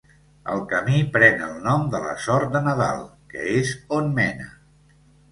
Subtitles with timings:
[0.51, 3.03] El camí pren el nom de la Sort de Nadal,
[3.33, 4.49] que és on mena.